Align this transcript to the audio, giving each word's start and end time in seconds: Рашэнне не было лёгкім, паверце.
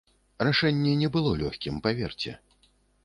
Рашэнне 0.45 0.93
не 1.01 1.09
было 1.17 1.35
лёгкім, 1.43 1.77
паверце. 1.85 2.31